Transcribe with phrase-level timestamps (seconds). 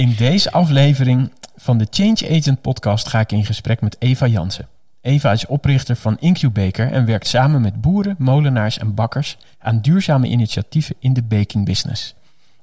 [0.00, 4.68] In deze aflevering van de Change Agent podcast ga ik in gesprek met Eva Jansen.
[5.00, 10.26] Eva is oprichter van Incubaker en werkt samen met boeren, molenaars en bakkers aan duurzame
[10.26, 12.14] initiatieven in de baking business.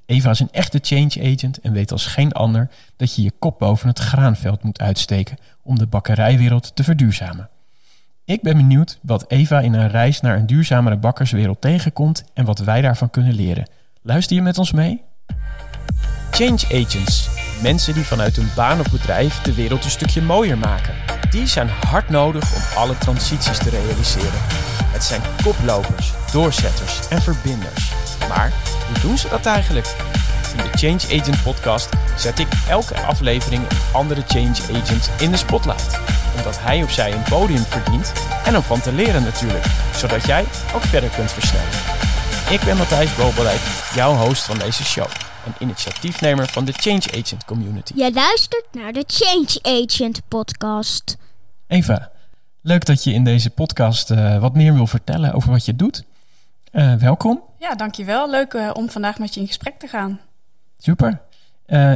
[0.05, 3.60] Eva is een echte change agent en weet als geen ander dat je je kop
[3.60, 7.50] boven het graanveld moet uitsteken om de bakkerijwereld te verduurzamen.
[8.26, 12.60] Ik ben benieuwd wat Eva in haar reis naar een duurzamere bakkerswereld tegenkomt en wat
[12.60, 13.70] wij daarvan kunnen leren.
[14.02, 15.02] Luister je met ons mee?
[16.32, 17.30] Change agents,
[17.62, 20.95] mensen die vanuit hun baan of bedrijf de wereld een stukje mooier maken.
[21.30, 24.40] Die zijn hard nodig om alle transities te realiseren.
[24.86, 27.91] Het zijn koplopers, doorzetters en verbinders.
[28.30, 28.53] Maar
[28.88, 29.95] hoe doen ze dat eigenlijk?
[30.52, 35.38] In de Change Agent podcast zet ik elke aflevering een andere change agent in de
[35.38, 36.00] spotlight.
[36.38, 38.12] Omdat hij of zij een podium verdient
[38.45, 39.66] en om van te leren natuurlijk.
[39.95, 41.70] Zodat jij ook verder kunt versnellen.
[42.50, 43.62] Ik ben Matthijs Bobelijk,
[43.94, 45.08] jouw host van deze show.
[45.48, 47.94] En initiatiefnemer van de Change Agent Community.
[47.96, 51.18] Je luistert naar de Change Agent podcast.
[51.67, 52.12] Eva,
[52.62, 56.04] leuk dat je in deze podcast uh, wat meer wil vertellen over wat je doet.
[56.72, 57.42] Uh, welkom.
[57.59, 58.30] Ja, dankjewel.
[58.30, 60.20] Leuk uh, om vandaag met je in gesprek te gaan.
[60.78, 61.22] Super.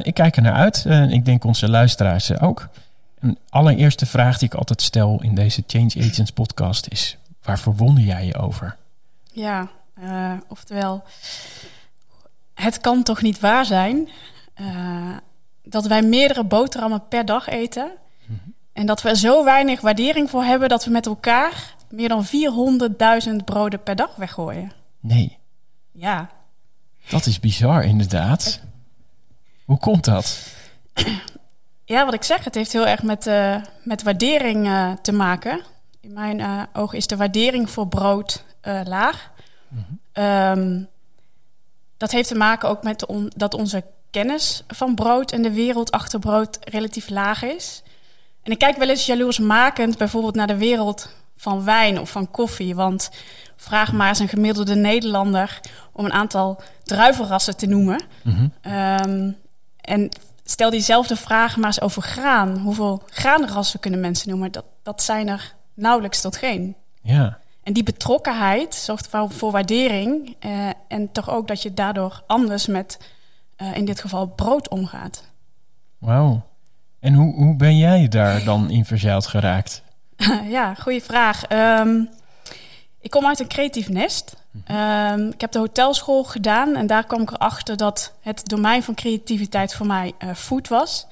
[0.02, 0.86] ik kijk er naar uit.
[1.10, 2.68] ik denk onze luisteraars ook.
[3.20, 8.04] Een allereerste vraag die ik altijd stel in deze Change Agents podcast is: waar verwonder
[8.04, 8.78] jij je over?
[9.32, 9.70] Ja,
[10.48, 11.04] oftewel,
[12.62, 14.10] het kan toch niet waar zijn
[15.64, 17.92] dat wij meerdere boterhammen per dag eten.
[18.26, 18.54] Mm -hmm.
[18.74, 22.26] En dat we er zo weinig waardering voor hebben dat we met elkaar meer dan
[23.30, 24.72] 400.000 broden per dag weggooien.
[25.00, 25.38] Nee.
[25.92, 26.30] Ja.
[27.10, 28.62] Dat is bizar, inderdaad.
[29.66, 30.54] Hoe komt dat?
[31.86, 35.62] Ja, wat ik zeg, het heeft heel erg met, uh, met waardering uh, te maken.
[36.00, 38.44] In mijn ogen is de waardering voor brood
[38.84, 39.32] laag.
[39.68, 40.24] Mm -hmm.
[40.24, 40.90] um,
[42.02, 45.92] dat heeft te maken ook met on dat onze kennis van brood en de wereld
[45.92, 47.84] achter brood relatief laag is.
[48.44, 52.76] En ik kijk wel eens jaloersmakend bijvoorbeeld naar de wereld van wijn of van koffie.
[52.76, 53.10] Want
[53.56, 55.60] vraag maar eens een gemiddelde Nederlander
[55.92, 58.04] om een aantal druivenrassen te noemen.
[58.24, 58.74] Mm -hmm.
[58.74, 59.38] um,
[59.82, 60.10] en
[60.44, 62.58] stel diezelfde vraag maar eens over graan.
[62.58, 64.52] Hoeveel graanrassen kunnen mensen noemen?
[64.52, 66.76] Dat, dat zijn er nauwelijks tot geen.
[67.02, 67.40] Ja.
[67.64, 70.36] En die betrokkenheid zorgt voor, voor waardering.
[70.46, 73.00] Uh, en toch ook dat je daardoor anders met,
[73.62, 75.24] uh, in dit geval, brood omgaat.
[75.98, 76.42] Wauw.
[77.00, 79.84] En hoe, hoe ben jij daar dan in verzeild geraakt?
[80.58, 81.52] ja, goede vraag.
[81.52, 82.10] Um,
[83.00, 84.36] ik kom uit een creatief nest.
[84.72, 88.94] Um, ik heb de hotelschool gedaan en daar kwam ik erachter dat het domein van
[88.94, 91.08] creativiteit voor mij uh, food was.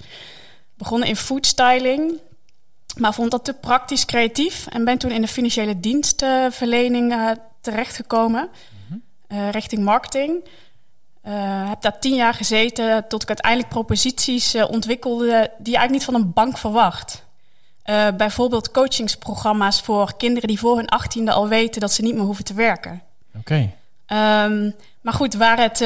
[0.77, 2.19] Begonnen in foodstyling,
[2.97, 8.49] maar vond dat te praktisch creatief en ben toen in de financiële dienstverlening uh, terechtgekomen,
[8.87, 9.49] mm -hmm.
[9.49, 10.43] richting marketing.
[11.27, 15.91] Uh, heb daar tien jaar gezeten tot ik uiteindelijk proposities uh, ontwikkelde die je eigenlijk
[15.91, 17.25] niet van een bank verwacht.
[17.85, 22.23] Uh, bijvoorbeeld coachingsprogramma's voor kinderen die voor hun achttiende al weten dat ze niet meer
[22.23, 23.01] hoeven te werken.
[23.35, 23.69] Oké.
[24.07, 24.45] Okay.
[24.45, 25.79] Um, maar goed, waar het,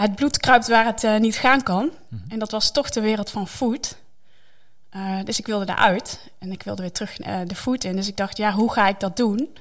[0.00, 1.84] het bloed kruipt waar het niet gaan kan.
[1.84, 2.22] Mm -hmm.
[2.28, 3.96] En dat was toch de wereld van food.
[5.24, 7.16] Dus ik wilde daaruit en ik wilde weer terug
[7.46, 7.96] de food in.
[7.96, 9.56] Dus ik dacht, ja, hoe ga ik dat doen?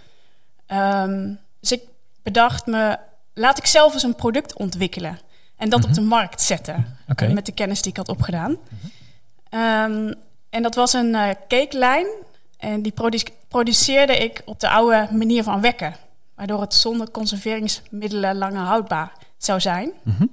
[0.68, 1.82] Um, dus ik
[2.24, 2.98] bedacht me
[3.34, 5.20] laat ik zelf eens een product ontwikkelen.
[5.56, 5.94] En dat mm -hmm.
[5.94, 6.98] op de markt zetten.
[7.10, 7.32] Okay.
[7.32, 8.52] Met de kennis die ik had opgedaan.
[8.52, 8.58] Mm
[9.50, 9.60] -hmm.
[9.60, 10.14] um,
[10.50, 12.08] en dat was een cakelijn.
[12.58, 15.96] En die produ produceerde ik op de oude manier van wekken.
[16.36, 19.92] Waardoor het zonder conserveringsmiddelen langer houdbaar zou zijn.
[20.04, 20.32] Mm -hmm.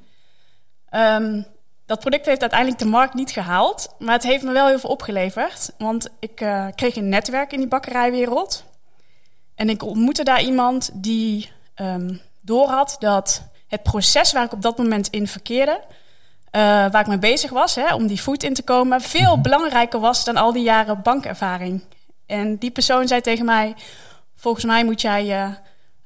[1.00, 1.46] um,
[1.88, 3.94] dat product heeft uiteindelijk de markt niet gehaald.
[3.98, 5.72] Maar het heeft me wel heel veel opgeleverd.
[5.78, 8.64] Want ik uh, kreeg een netwerk in die bakkerijwereld.
[9.54, 11.50] En ik ontmoette daar iemand die...
[11.80, 17.06] Um, doorhad dat het proces waar ik op dat moment in verkeerde, uh, waar ik
[17.06, 19.42] mee bezig was, hè, om die voet in te komen, veel mm-hmm.
[19.42, 21.82] belangrijker was dan al die jaren bankervaring.
[22.26, 23.74] En die persoon zei tegen mij:
[24.34, 25.54] Volgens mij moet jij uh,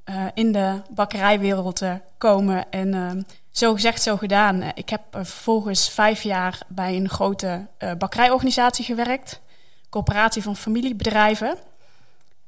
[0.04, 1.82] uh, in de bakkerijwereld
[2.18, 2.70] komen.
[2.70, 4.62] En zo gezegd, zo gedaan.
[4.74, 7.66] ik heb vervolgens vijf jaar bij een grote
[7.98, 9.40] bakkerijorganisatie gewerkt,
[9.90, 11.58] coöperatie van familiebedrijven.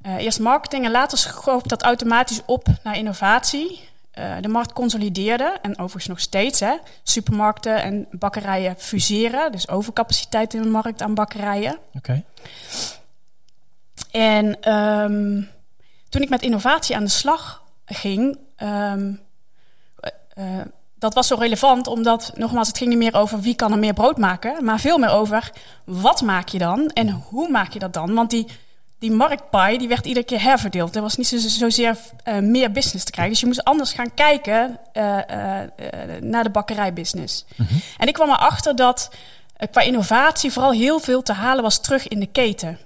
[0.06, 3.88] Uh, eerst marketing en later schoof dat automatisch op naar innovatie.
[4.18, 6.60] Uh, de markt consolideerde en overigens nog steeds.
[6.60, 9.52] Hè, supermarkten en bakkerijen fuseren.
[9.52, 11.78] Dus overcapaciteit in de markt aan bakkerijen.
[11.94, 11.96] Oké.
[11.96, 12.24] Okay.
[14.10, 15.48] En um,
[16.08, 18.38] toen ik met innovatie aan de slag ging...
[18.62, 19.20] Um,
[20.38, 20.60] uh,
[21.04, 23.92] dat was zo relevant, omdat nogmaals, het ging niet meer over wie kan er meer
[23.92, 25.50] brood maken, maar veel meer over
[25.84, 28.14] wat maak je dan en hoe maak je dat dan?
[28.14, 28.46] Want die
[28.98, 30.96] die marktpie die werd iedere keer herverdeeld.
[30.96, 33.32] Er was niet zo, zozeer uh, meer business te krijgen.
[33.32, 35.02] Dus je moest anders gaan kijken uh,
[36.20, 37.44] naar de bakkerijbusiness.
[37.56, 37.66] Mm
[37.98, 39.10] En ik kwam erachter dat
[39.70, 42.78] qua innovatie vooral heel veel te halen was terug in de keten.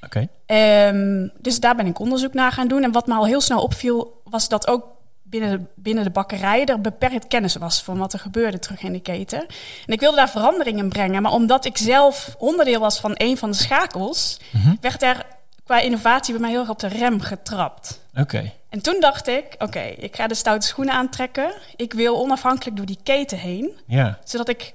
[0.00, 0.28] Oké.
[0.46, 2.82] Um, dus daar ben ik onderzoek naar gaan doen.
[2.82, 4.93] En wat me al heel snel opviel, was dat ook
[5.40, 8.92] binnen de, binnen de bakkerij er beperkt kennis was van wat er gebeurde terug in
[8.92, 9.40] de keten.
[9.86, 11.22] En ik wilde daar verandering in brengen.
[11.22, 14.74] Maar omdat ik zelf onderdeel was van een van de schakels, mhm.
[14.80, 15.26] werd er
[15.64, 18.00] qua innovatie bij mij heel erg op de rem getrapt.
[18.14, 18.52] Oké.
[18.68, 21.52] En toen dacht ik, oké, ik ga de stoute schoenen aantrekken.
[21.76, 23.70] Ik wil onafhankelijk door die keten heen.
[23.86, 24.18] Ja.
[24.24, 24.72] Zodat ik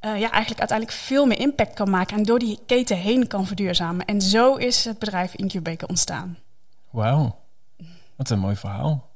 [0.00, 4.06] ja, eigenlijk uiteindelijk veel meer impact kan maken en door die keten heen kan verduurzamen.
[4.06, 6.38] En zo is het bedrijf Incubaker ontstaan.
[6.90, 7.38] Wauw,
[8.16, 9.09] wat een mooi verhaal.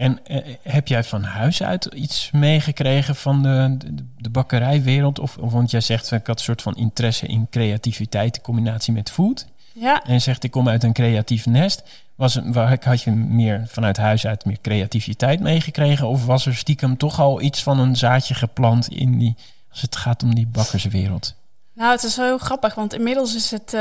[0.00, 5.18] En eh, heb jij van huis uit iets meegekregen van de, de, de bakkerijwereld?
[5.18, 8.92] Of, of, want jij zegt, ik had een soort van interesse in creativiteit in combinatie
[8.92, 9.46] met food.
[9.72, 10.04] Ja.
[10.04, 11.82] En je zegt, ik kom uit een creatief nest.
[12.14, 16.08] Was, waar, had je meer vanuit huis uit meer creativiteit meegekregen?
[16.08, 19.36] Of was er stiekem toch al iets van een zaadje geplant in die,
[19.70, 21.34] als het gaat om die bakkerswereld?
[21.72, 23.74] Nou, het is heel grappig, want inmiddels is het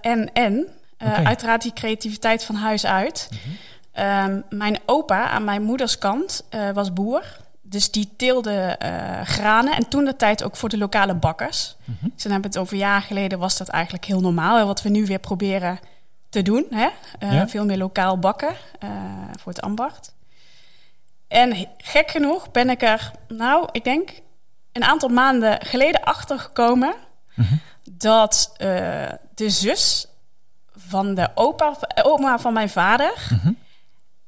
[0.00, 0.66] en-en.
[1.02, 3.28] Uh, uh, Uiteraard die creativiteit van huis uit.
[3.30, 3.54] Mhm.
[3.98, 7.22] Um, mijn opa aan mijn moeders kant uh, was boer.
[7.62, 11.76] Dus die teelde uh, granen en toen de tijd ook voor de lokale bakkers.
[11.84, 12.10] Mm -hmm.
[12.14, 14.66] Dus dan hebben het over jaar geleden was dat eigenlijk heel normaal.
[14.66, 15.78] Wat we nu weer proberen
[16.28, 16.66] te doen.
[16.70, 16.88] Hè?
[17.20, 17.48] Uh, ja.
[17.48, 18.54] Veel meer lokaal bakken
[19.38, 20.14] voor het ambacht.
[21.28, 24.10] En gek genoeg ben ik er, nou, ik denk
[24.72, 26.94] een aantal maanden geleden achter gekomen
[27.34, 27.60] mm -hmm.
[27.90, 28.54] dat
[29.34, 30.06] de zus
[30.74, 33.12] van de opa, oma van mijn vader.
[33.30, 33.64] Mm -hmm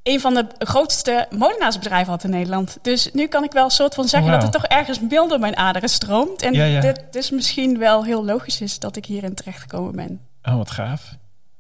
[0.09, 2.79] een van de grootste molenaarsbedrijven had in Nederland.
[2.83, 4.41] Dus nu kan ik wel een soort van zeggen wow.
[4.41, 6.43] dat het toch ergens mild door mijn aderen stroomt.
[6.43, 6.81] En ja, ja.
[6.81, 10.21] dit dus misschien wel heel logisch is dat ik hierin terechtgekomen ben.
[10.43, 11.17] Oh, wat gaaf.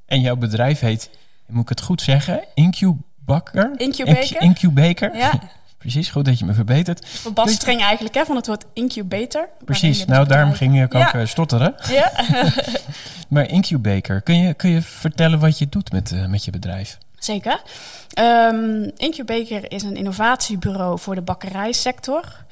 [0.07, 1.11] En jouw bedrijf heet,
[1.47, 3.73] moet ik het goed zeggen, Incubaker?
[3.77, 4.41] Incubaker.
[4.41, 5.17] Incubaker.
[5.17, 5.33] Ja.
[5.79, 7.07] Precies, goed dat je me verbetert.
[7.09, 9.49] Verbastering eigenlijk hè, van het woord incubator.
[9.65, 11.17] Precies, nou daarom ging ik ook ja.
[11.17, 11.75] uh, stotteren.
[11.89, 12.13] Ja.
[13.29, 16.99] maar Incubaker, kun je, kun je vertellen wat je doet met, uh, met je bedrijf?
[17.19, 17.63] Zeker.
[18.21, 22.45] Um, Incubaker is een innovatiebureau voor de bakkerijsector.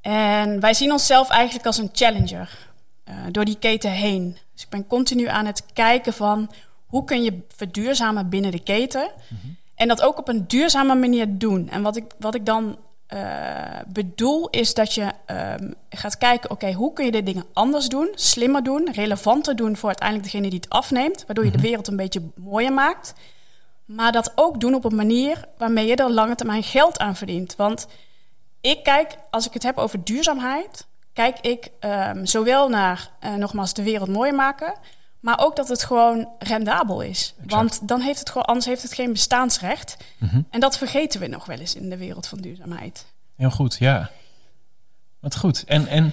[0.00, 2.68] En wij zien onszelf eigenlijk als een challenger
[3.08, 4.36] uh, door die keten heen.
[4.54, 6.50] Dus ik ben continu aan het kijken van
[6.86, 9.10] hoe kun je verduurzamen binnen de keten.
[9.28, 9.56] Mm -hmm.
[9.74, 11.68] En dat ook op een duurzame manier doen.
[11.70, 12.76] En wat ik, wat ik dan
[13.14, 13.20] uh,
[13.86, 15.12] bedoel is dat je
[15.60, 19.56] um, gaat kijken, oké, okay, hoe kun je de dingen anders doen, slimmer doen, relevanter
[19.56, 23.14] doen voor uiteindelijk degene die het afneemt, waardoor je de wereld een beetje mooier maakt.
[23.86, 27.56] Maar dat ook doen op een manier waarmee je er lange termijn geld aan verdient.
[27.56, 27.86] Want
[28.60, 33.74] ik kijk, als ik het heb over duurzaamheid, kijk ik um, zowel naar, uh, nogmaals,
[33.74, 34.74] de wereld mooier maken,
[35.20, 37.34] maar ook dat het gewoon rendabel is.
[37.36, 37.52] Exact.
[37.52, 39.96] Want dan heeft het gewoon, anders heeft het geen bestaansrecht.
[40.18, 40.46] Mm -hmm.
[40.50, 43.06] En dat vergeten we nog wel eens in de wereld van duurzaamheid.
[43.36, 44.10] Heel goed, ja.
[45.20, 45.64] Wat goed.
[45.64, 46.04] En, en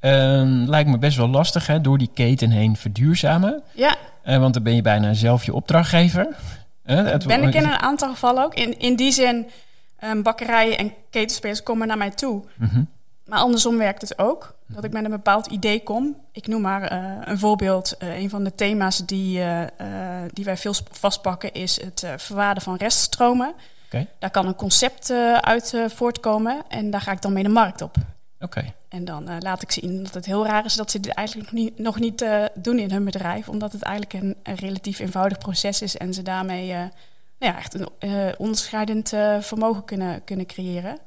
[0.00, 3.62] uh, lijkt me best wel lastig, hè, door die keten heen verduurzamen.
[3.74, 3.96] Ja.
[4.24, 6.36] Uh, want dan ben je bijna zelf je opdrachtgever.
[6.84, 8.54] Het, ben ik in een aantal gevallen ook.
[8.54, 9.50] In, in die zin,
[10.04, 12.44] um, bakkerijen en ketenspelers komen naar mij toe.
[12.56, 12.88] Mm -hmm.
[13.24, 14.54] Maar andersom werkt het ook.
[14.66, 16.16] Dat ik met een bepaald idee kom.
[16.32, 17.94] Ik noem maar uh, een voorbeeld.
[17.98, 19.62] Uh, een van de thema's die, uh,
[20.32, 23.54] die wij veel vastpakken is het verwaarden van reststromen.
[23.86, 24.08] Okay.
[24.18, 27.96] Daar kan een concept uit voortkomen en daar ga ik dan mee de markt op.
[28.40, 28.74] Okay.
[28.92, 31.60] En dan laat ik zien dat het heel raar is dat ze dit eigenlijk nog
[31.62, 33.48] niet, nog niet doen in hun bedrijf.
[33.48, 36.90] Omdat het eigenlijk een, relatief eenvoudig proces is en ze daarmee nou
[37.38, 37.88] ja, echt een
[38.38, 39.08] onderscheidend
[39.40, 40.98] vermogen kunnen, kunnen creëren.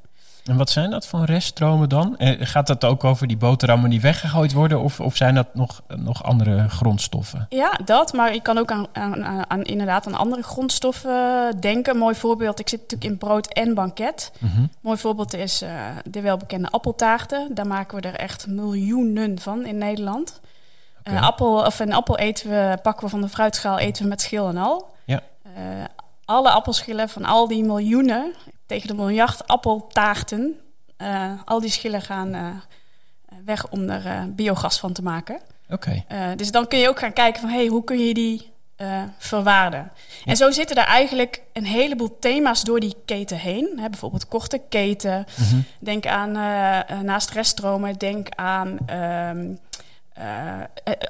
[0.46, 2.18] En wat zijn dat voor reststromen dan?
[2.18, 4.82] Eh, gaat het ook over die boterhammen die weggegooid worden?
[4.82, 7.46] Of, of zijn dat nog, nog andere grondstoffen?
[7.50, 8.14] Ja, dat.
[8.14, 11.94] Maar ik kan ook aan, aan, aan inderdaad aan andere grondstoffen denken.
[11.94, 12.60] Een mooi voorbeeld.
[12.60, 14.32] Ik zit natuurlijk in brood en banket.
[14.40, 14.52] Mhm.
[14.52, 14.70] Mm -hmm.
[14.82, 15.70] Mooi voorbeeld is uh,
[16.06, 17.56] de welbekende appeltaarten.
[17.56, 20.40] Daar maken we er echt miljoenen van in Nederland.
[21.00, 21.18] Okay.
[21.18, 24.22] Een, appel, of een appel eten we, pakken we van de fruitschaal, eten we met
[24.22, 24.94] schil en al.
[25.06, 25.22] Ja.
[25.46, 25.84] Uh,
[26.26, 28.34] alle appelschillen van al die miljoenen,
[28.66, 30.60] tegen de miljard appeltaarten,
[30.98, 32.48] uh, al die schillen gaan uh,
[33.46, 35.40] weg om er uh, biogas van te maken.
[35.70, 36.04] Oké.
[36.08, 36.36] Okay.
[36.36, 38.54] dus dan kun je ook gaan kijken van, hey, hoe kun je die
[39.18, 39.92] verwaarden?
[40.24, 40.32] Ja.
[40.32, 43.80] En zo zitten er eigenlijk een heleboel thema's door die keten heen.
[43.80, 45.26] Hè, bijvoorbeeld korte keten.
[45.38, 45.66] Mm -hmm.
[45.80, 46.32] Denk aan,
[47.06, 48.78] naast reststromen, denk aan...
[48.92, 49.60] Um,
[50.20, 50.62] uh,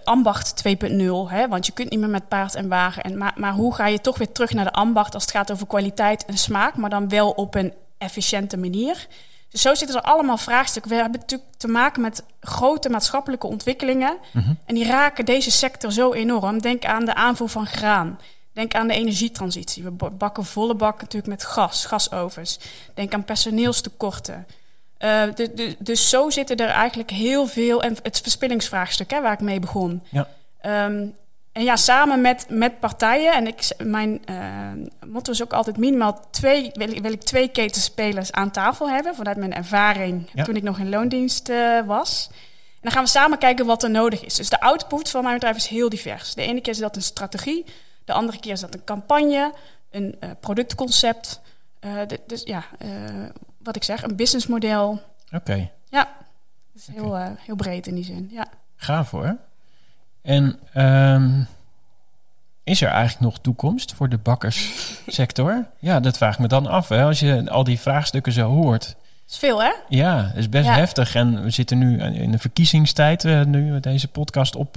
[0.04, 3.04] ambacht 2.0, want je kunt niet meer met paard en wagen.
[3.04, 5.52] En, maar, maar hoe ga je toch weer terug naar de ambacht als het gaat
[5.52, 9.08] over kwaliteit en smaak, maar dan wel op een efficiënte manier?
[9.50, 10.92] Dus zo zitten er allemaal vraagstukken.
[10.92, 14.18] We hebben natuurlijk te maken met grote maatschappelijke ontwikkelingen.
[14.32, 14.54] Mhm.
[14.66, 16.62] En die raken deze sector zo enorm.
[16.62, 18.20] Denk aan de aanvoer van graan.
[18.54, 19.84] Denk aan de energietransitie.
[19.84, 22.60] We ba- bakken volle bak natuurlijk met gas, gasovens.
[22.94, 24.46] Denk aan personeelstekorten.
[24.98, 27.84] Eh, de- de- dus zo zitten er eigenlijk heel veel...
[27.84, 30.04] En het verspillingsvraagstuk, hè, waar ik mee begon.
[30.12, 30.28] Ja.
[30.62, 31.06] Ehm,
[31.52, 33.34] en ja, samen met, met partijen...
[33.34, 34.38] En ik, mijn eh,
[35.08, 36.70] motto is ook altijd minimaal twee...
[36.74, 39.16] Wil, ik- wil ik twee ketenspelers aan tafel hebben...
[39.16, 40.44] vanuit mijn ervaring Ja.
[40.44, 42.30] toen ik nog in loondienst eh, was...
[42.32, 44.36] En dan gaan we samen kijken wat er nodig is.
[44.36, 46.34] Dus de output van mijn bedrijf is heel divers.
[46.34, 47.66] De ene keer is dat een strategie,
[48.06, 49.54] de andere keer is dat een campagne,
[49.92, 51.42] een productconcept.
[51.80, 52.64] De- dus ja,
[53.66, 55.02] wat ik zeg, een businessmodel.
[55.32, 56.08] Oké, Ja,
[56.74, 58.30] dus heel, eh, heel breed in die zin.
[58.32, 58.46] Ja.
[58.76, 59.38] gaaf hoor.
[60.22, 61.42] En ehm,
[62.64, 65.66] is er eigenlijk nog toekomst voor de bakkerssector?
[65.80, 66.90] ja, dat vraag ik me dan af.
[66.90, 67.04] Hè?
[67.04, 68.86] Als je al die vraagstukken zo hoort.
[68.88, 68.96] Dat
[69.30, 69.72] is veel, hè?
[69.90, 70.74] Ja, is best Ja.
[70.74, 71.16] heftig.
[71.16, 74.76] En we zitten nu in de verkiezingstijd, eh, nu we deze podcast op,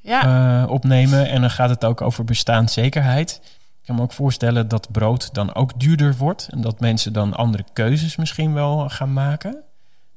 [0.00, 1.28] Ja, eh, opnemen.
[1.28, 3.40] En dan gaat het ook over bestaanszekerheid.
[3.88, 6.48] Kan me ook voorstellen dat brood dan ook duurder wordt.
[6.50, 9.62] En dat mensen dan andere keuzes misschien wel gaan maken.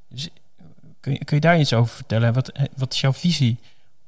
[0.08, 0.28] Dus
[1.00, 2.32] kun je, kun je daar iets over vertellen?
[2.32, 3.58] Wat, wat is jouw visie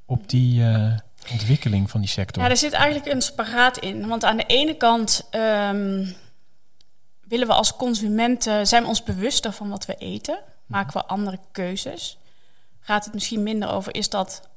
[0.06, 0.92] op die eh,
[1.30, 2.42] ontwikkeling van die sector?
[2.42, 4.06] ja, er zit eigenlijk een spagaat in.
[4.06, 6.06] Want aan de ene kant ehm,
[7.28, 10.38] willen we als consumenten, zijn we ons bewuster van wat we eten?
[10.66, 12.18] Maken we andere keuzes?
[12.80, 14.48] Gaat het misschien minder over, is dat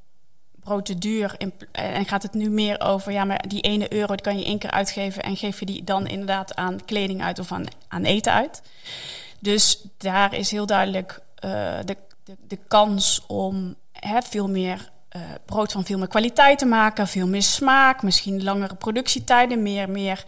[0.98, 1.36] duur?
[1.38, 4.46] In- En gaat het nu meer over, ja, maar die ene euro die kan je
[4.46, 8.04] één keer uitgeven en geef je die dan inderdaad aan kleding uit of aan, aan
[8.04, 8.62] eten uit?
[9.40, 11.50] Dus daar is heel duidelijk eh,
[11.86, 16.66] de, de, de kans om hè, veel meer eh, brood van veel meer kwaliteit te
[16.66, 20.24] maken, veel meer smaak, misschien langere productietijden, meer, meer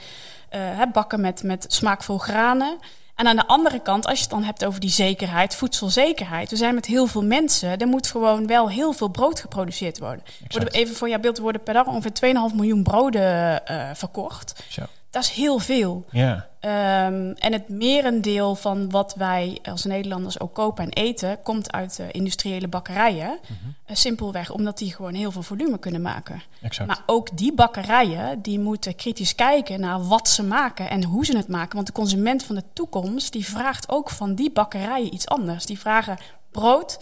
[0.50, 2.78] eh, hè, bakken met, met smaakvol granen.
[3.20, 6.50] En aan de andere kant, als je het dan hebt over die zekerheid, voedselzekerheid.
[6.50, 7.78] We zijn met heel veel mensen.
[7.78, 10.24] Er moet gewoon wel heel veel brood geproduceerd worden.
[10.48, 12.12] Worden even voor jouw beeld worden per dag ongeveer
[12.52, 14.64] 2,5 miljoen broden eh, verkocht.
[14.68, 14.82] Zo.
[15.10, 16.06] Dat is heel veel.
[16.12, 21.72] Ja, Ehm, en het merendeel van wat wij als Nederlanders ook kopen en eten, komt
[21.72, 23.40] uit eh, industriële bakkerijen.
[23.86, 26.42] Eh, simpelweg omdat die gewoon heel veel volume kunnen maken.
[26.62, 26.88] exact.
[26.88, 31.38] Maar ook die bakkerijen, die moeten kritisch kijken naar wat ze maken en hoe ze
[31.38, 31.76] het maken.
[31.76, 35.66] Want de consument van de toekomst, die vraagt ook van die bakkerijen iets anders.
[35.66, 36.18] Die vragen
[36.52, 37.00] brood,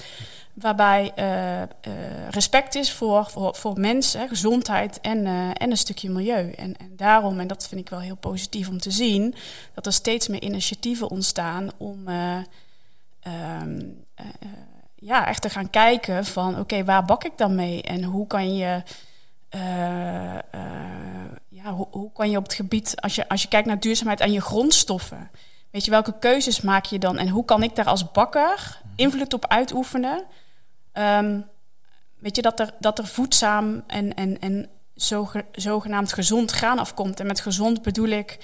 [0.61, 1.69] waarbij eh, eh,
[2.29, 6.51] respect is voor, voor, voor mensen, gezondheid en, eh, en een stukje milieu.
[6.51, 9.35] En, en daarom, en dat vind ik wel heel positief om te zien,
[9.73, 12.37] dat er steeds meer initiatieven ontstaan om eh,
[13.19, 13.79] ehm,
[14.15, 14.49] eh, eh,
[14.95, 18.55] ja, echt te gaan kijken van oké, waar bak ik dan mee en hoe kan
[18.55, 18.83] je
[21.49, 24.31] ja, hoe, kan je op het gebied, als je, als je kijkt naar duurzaamheid en
[24.31, 25.31] je grondstoffen,
[25.77, 29.34] weet je, welke keuzes maak je dan en hoe kan ik daar als bakker invloed
[29.34, 30.25] op uitoefenen?
[30.91, 31.39] Ehm,
[32.19, 37.19] weet je, dat er, dat er voedzaam en, en, en zoge- zogenaamd gezond graan afkomt.
[37.19, 38.38] En met gezond bedoel ik,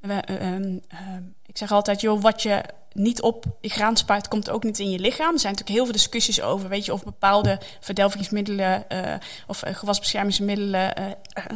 [0.00, 4.28] we, eh, ehm, ehm, ik zeg altijd, joh, wat je niet op je graan spuit,
[4.28, 5.32] komt ook niet in je lichaam.
[5.32, 9.14] Er zijn natuurlijk heel veel discussies over, weet je, of bepaalde verdelvingsmiddelen eh,
[9.46, 10.92] of eh, gewasbeschermingsmiddelen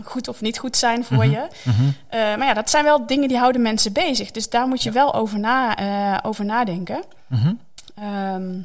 [0.05, 1.47] goed of niet goed zijn voor je.
[1.63, 1.83] Mhm.
[2.11, 4.31] Maar ja, dat zijn wel dingen die houden mensen bezig.
[4.31, 7.05] Dus daar moet je wel over, na, over nadenken.
[7.27, 7.53] Mhm.
[7.95, 8.61] Ehm,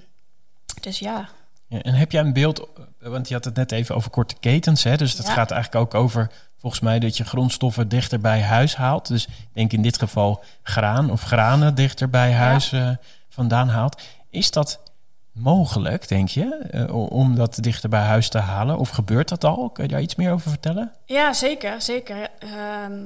[0.82, 1.30] dus ja.
[1.68, 2.68] Ja, en heb jij een beeld,
[3.00, 4.98] want je had het net even over korte ketens, hè?
[4.98, 5.34] dus dat Ja.
[5.34, 9.08] gaat eigenlijk ook over volgens mij dat je grondstoffen dichter bij huis haalt.
[9.08, 12.90] Dus ik denk in dit geval graan of granen dichter bij huis eh,
[13.30, 14.02] vandaan haalt.
[14.30, 14.80] Is dat
[15.32, 18.78] mogelijk, denk je, eh, om dat dichter bij huis te halen?
[18.78, 19.70] Of gebeurt dat al?
[19.70, 20.92] Kun je daar iets meer over vertellen?
[21.06, 22.30] Ja, zeker, zeker.
[22.40, 22.98] Ehm,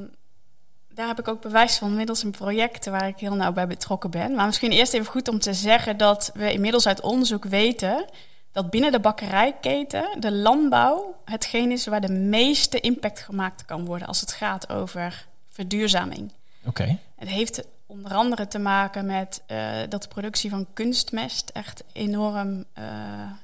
[0.93, 4.09] daar heb ik ook bewijs van middels een project waar ik heel nauw bij betrokken
[4.09, 4.35] ben.
[4.35, 8.05] Maar misschien eerst even goed om te zeggen dat we inmiddels uit onderzoek weten
[8.53, 14.07] dat binnen de bakkerijketen de landbouw hetgeen is waar de meeste impact gemaakt kan worden
[14.07, 16.31] als het gaat over verduurzaming.
[16.65, 21.83] Oké, Het heeft onder andere te maken met eh, dat de productie van kunstmest echt
[21.93, 22.83] enorm eh,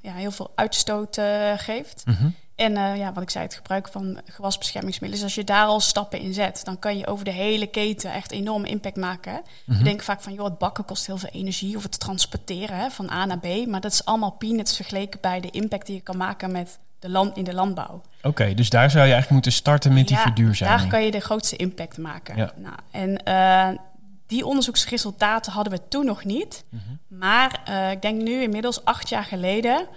[0.01, 1.17] ja, heel veel uitstoot
[1.55, 2.05] geeft.
[2.05, 2.29] Mhm.
[2.59, 5.25] En eh, ja, wat ik zei, het gebruik van gewasbeschermingsmiddelen.
[5.25, 8.13] Dus als je daar al stappen in zet, dan kan je over de hele keten
[8.13, 9.41] echt enorm impact maken.
[9.65, 9.77] Mhm.
[9.77, 12.89] We denken vaak van, joh, het bakken kost heel veel energie of het transporteren hè,
[12.89, 13.67] van A naar B.
[13.67, 17.09] Maar dat is allemaal peanuts vergeleken bij de impact die je kan maken met de
[17.09, 18.01] land, in de landbouw.
[18.21, 20.79] Oké, dus daar zou je eigenlijk moeten starten met die verduurzaming.
[20.79, 22.35] Daar kan je de grootste impact maken.
[22.35, 22.53] Ja.
[22.55, 23.79] Nou, en eh,
[24.27, 26.63] die onderzoeksresultaten hadden we toen nog niet.
[26.69, 27.19] Mhm.
[27.19, 29.87] Maar eh, ik denk nu inmiddels acht jaar geleden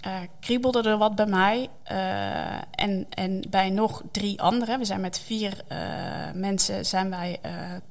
[0.00, 1.68] eh, kriebelde er wat bij mij.
[1.82, 5.78] eh, en, en bij nog drie anderen, we zijn met vier eh,
[6.34, 7.40] mensen, zijn wij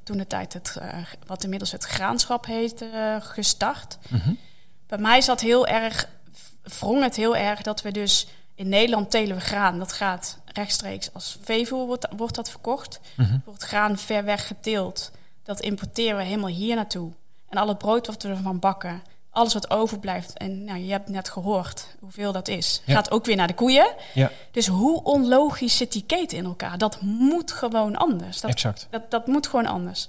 [0.04, 0.78] toen de tijd het,
[1.26, 2.86] wat inmiddels het graanschap heet,
[3.20, 3.98] gestart.
[4.08, 4.34] Mhm.
[4.88, 6.10] Bij mij zat heel erg,
[6.64, 9.80] wrong het heel erg dat we dus in Nederland telen we graan.
[9.80, 13.00] Dat gaat rechtstreeks als veevoer wordt, wordt dat verkocht.
[13.16, 13.38] Mhm.
[13.46, 15.12] Wordt graan ver weg geteeld.
[15.44, 17.12] Dat importeren we helemaal hier naartoe.
[17.50, 19.02] En al het brood wat we ervan bakken,
[19.40, 20.38] alles wat overblijft.
[20.38, 22.82] En nou, je hebt net gehoord hoeveel dat is.
[22.86, 22.94] Ja.
[22.94, 23.88] Gaat ook weer naar de koeien.
[24.14, 26.78] Ja, Dus hoe onlogisch zit die keten in elkaar?
[26.78, 28.42] Dat moet gewoon anders.
[28.42, 28.88] Dat, exact.
[28.90, 30.08] dat, dat moet gewoon anders.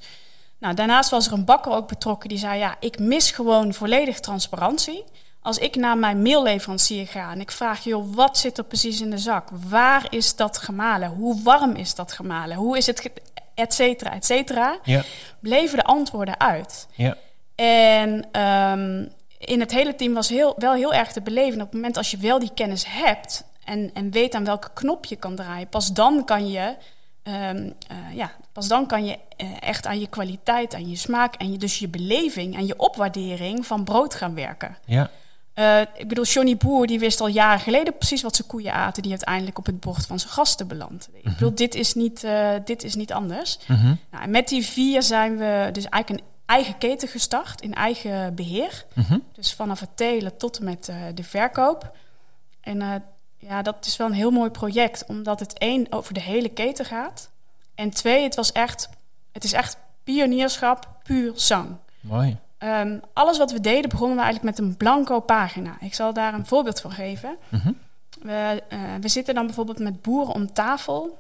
[0.59, 4.21] Nou, daarnaast was er een bakker ook betrokken die zei: Ja, ik mis gewoon volledig
[4.21, 5.05] transparantie.
[5.43, 9.11] Als ik naar mijn mailleverancier ga en ik vraag: joh, wat zit er precies in
[9.11, 9.49] de zak?
[9.69, 11.09] Waar is dat gemalen?
[11.09, 12.57] Hoe warm is dat gemalen?
[12.57, 13.11] Hoe is het,
[13.55, 14.79] et cetera, et cetera?
[14.83, 15.03] Ja,
[15.41, 16.87] Bleven de antwoorden uit.
[16.95, 17.17] ja,
[17.55, 19.07] En ehm,
[19.41, 21.61] in het hele team was heel, wel heel erg te beleven.
[21.61, 25.05] Op het moment als je wel die kennis hebt en, en weet aan welke knop
[25.05, 26.77] je kan draaien, pas dan kan je,
[27.23, 31.35] ehm, eh, ja, pas dan kan je eh, echt aan je kwaliteit, aan je smaak
[31.35, 34.77] en je, dus je beleving en je opwaardering van brood gaan werken.
[34.85, 35.11] ja.
[35.55, 39.03] Eh, ik bedoel, Johnny Boer die wist al jaren geleden precies wat zijn koeien aten,
[39.03, 41.09] die uiteindelijk op het bord van zijn gasten belandt.
[41.13, 42.27] Ik bedoel, dit is niet,
[42.65, 43.59] dit is niet anders.
[43.67, 43.95] Mhm.
[44.11, 48.35] Nou, en met die vier zijn we dus eigenlijk een eigen keten gestart in eigen
[48.35, 48.85] beheer.
[48.95, 49.19] Mhm.
[49.33, 51.97] Dus vanaf het telen tot en met eh, de verkoop.
[52.61, 52.95] En eh,
[53.39, 56.85] ja, dat is wel een heel mooi project, omdat het één over de hele keten
[56.85, 57.31] gaat.
[57.75, 58.89] En twee, het was echt,
[59.33, 61.77] het is echt pionierschap, puur zang.
[62.01, 62.37] Mooi.
[62.59, 65.77] Ehm, alles wat we deden begonnen we eigenlijk met een blanco pagina.
[65.81, 67.37] Ik zal daar een voorbeeld van geven.
[67.49, 67.73] Mhm.
[68.23, 71.19] We, eh, we zitten dan bijvoorbeeld met boeren om tafel.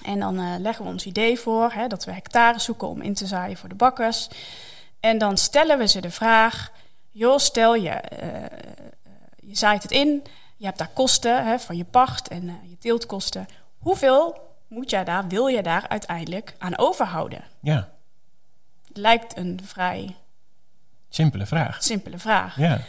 [0.00, 3.14] En dan eh, leggen we ons idee voor hè, dat we hectares zoeken om in
[3.14, 4.28] te zaaien voor de bakkers.
[5.00, 6.70] En dan stellen we ze de vraag:
[7.10, 8.58] joh, stel je, eh,
[9.40, 10.22] je zaait het in,
[10.56, 13.46] je hebt daar kosten hè, van je pacht en eh, je teeltkosten.
[13.78, 17.44] Hoeveel moet jij daar, wil je daar uiteindelijk aan overhouden?
[17.60, 17.88] Ja,
[18.92, 20.16] Lijkt een vrij
[21.08, 21.82] simpele vraag.
[21.82, 22.56] simpele vraag.
[22.56, 22.80] Ja,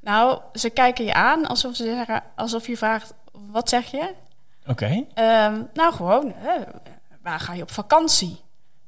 [0.00, 4.14] Nou, ze kijken je aan alsof, ze zeggen, alsof je vraagt: wat zeg je?
[4.66, 5.04] Oké.
[5.14, 6.56] Ehm, nou, gewoon, hè,
[7.22, 8.44] waar ga je op vakantie?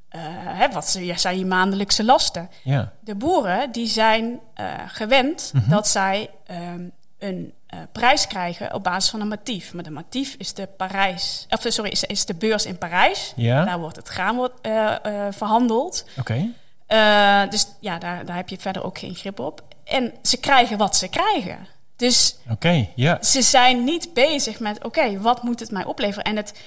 [0.09, 2.51] Eh, hè, wat zijn je maandelijkse lasten?
[2.65, 5.71] Ja, De boeren die zijn eh, gewend Mhm.
[5.71, 6.83] dat zij ehm,
[7.19, 9.75] een eh, prijs krijgen op basis van een matief.
[9.75, 13.33] Maar de matief is de, Parijs, of, sorry, is, is de beurs in Parijs.
[13.37, 14.55] ja, Daar wordt het graan wordt,
[15.31, 16.05] verhandeld.
[16.19, 16.47] oké.
[17.51, 19.63] Dus ja, daar, daar heb je verder ook geen grip op.
[19.85, 21.59] En ze krijgen wat ze krijgen.
[21.99, 23.23] Dus Oké, ja.
[23.23, 26.25] ze zijn niet bezig met, oké, wat moet het mij opleveren?
[26.25, 26.61] En het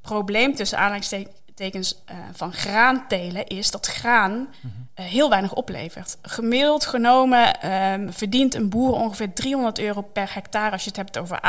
[0.00, 4.48] probleem tussen aanhalingstekens eh, van graantelen is dat graan
[4.94, 6.16] eh, heel weinig oplevert.
[6.22, 11.18] Gemiddeld genomen ehm, verdient een boer ongeveer 300 euro per hectare als je het hebt
[11.18, 11.40] over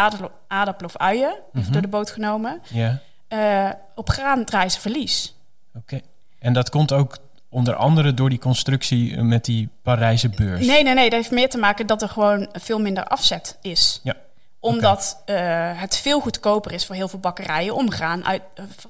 [0.47, 1.71] aardappel of uien, even Mhm.
[1.71, 2.61] door de boot genomen.
[2.71, 5.35] Ja, Eh, op graan draaien ze verlies.
[5.75, 5.99] oké.
[6.39, 7.17] En dat komt ook
[7.53, 10.65] onder andere door die constructie eh, met die Parijse beurs.
[10.65, 13.99] Nee, nee, nee, dat heeft meer te maken dat er gewoon veel minder afzet is.
[14.03, 14.15] Ja,
[14.59, 15.35] Omdat eh,
[15.73, 18.41] het veel goedkoper is voor heel veel bakkerijen om graan uit,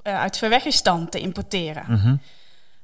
[0.04, 1.84] uh, uit te importeren.
[1.88, 2.16] Mhm.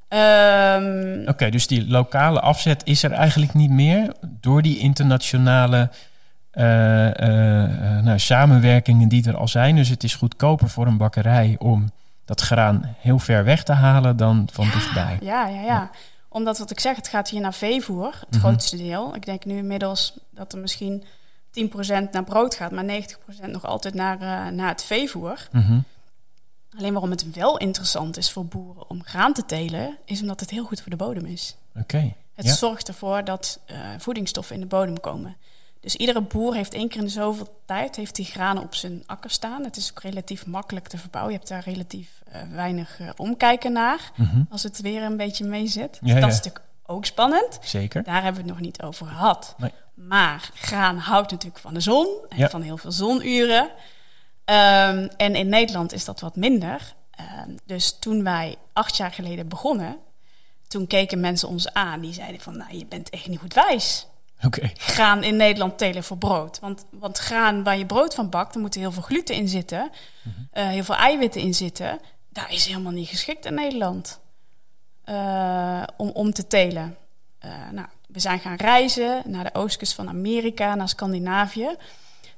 [0.07, 5.89] Ehm, Oké, dus die lokale afzet is er eigenlijk niet meer door die internationale
[8.03, 9.75] nou, samenwerkingen die er al zijn.
[9.75, 11.91] Dus het is goedkoper voor een bakkerij om
[12.29, 15.17] dat graan heel ver weg te halen dan van dichtbij.
[15.21, 15.89] Ja, ja, ja.
[16.27, 18.39] Omdat wat ik zeg, het gaat hier naar veevoer, het Mhm.
[18.39, 19.15] grootste deel.
[19.15, 21.03] Ik denk nu inmiddels dat er misschien
[21.51, 25.47] 10% naar brood gaat, maar 90% nog altijd naar, eh, naar het veevoer.
[25.51, 25.79] Mhm.
[26.77, 30.49] Alleen waarom het wel interessant is voor boeren om graan te telen, is omdat het
[30.49, 31.55] heel goed voor de bodem is.
[31.75, 32.53] Oké, Het ja.
[32.53, 35.35] zorgt ervoor dat eh, voedingsstoffen in de bodem komen.
[35.79, 39.03] Dus iedere boer heeft één keer in de zoveel tijd heeft die granen op zijn
[39.05, 39.63] akker staan.
[39.63, 41.33] Het is ook relatief makkelijk te verbouwen.
[41.33, 44.41] Je hebt daar relatief eh, weinig eh, omkijken naar Mhm.
[44.49, 45.91] als het weer een beetje mee zit.
[46.01, 46.27] Dus Ja, dat ja.
[46.29, 47.59] is natuurlijk ook spannend.
[47.61, 48.03] Zeker.
[48.03, 49.55] Daar hebben we het nog niet over gehad.
[49.57, 49.71] Nee.
[49.93, 52.49] Maar graan houdt natuurlijk van de zon en Ja.
[52.49, 53.69] van heel veel zonuren.
[54.45, 56.93] Ehm, en in Nederland is dat wat minder.
[57.11, 59.97] Ehm, dus toen wij acht jaar geleden begonnen,
[60.67, 61.99] toen keken mensen ons aan.
[61.99, 64.07] Die zeiden van, nou, je bent echt niet goed wijs.
[64.45, 66.59] Oké, Graan in Nederland telen voor brood.
[66.59, 69.89] Want, want graan waar je brood van bakt, er moeten heel veel gluten in zitten.
[70.51, 71.99] eh, heel veel eiwitten in zitten.
[72.29, 74.19] Daar is helemaal niet geschikt in Nederland
[75.03, 76.97] eh, om, om te telen.
[77.39, 81.75] Eh, nou, we zijn gaan reizen naar de oostkust van Amerika, naar Scandinavië.